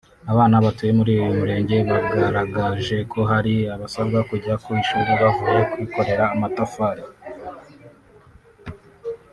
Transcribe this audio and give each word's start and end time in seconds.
Abana 0.31 0.55
batuye 0.65 0.91
muri 0.99 1.11
uyu 1.21 1.33
murenge 1.39 1.75
bagaragaje 1.89 2.97
ko 3.11 3.19
hari 3.31 3.55
abasabwa 3.73 4.19
kujya 4.29 4.53
ku 4.63 4.69
ishuri 4.81 5.11
bavuye 5.21 5.59
kwikorera 5.71 6.23
amatafari 6.33 7.03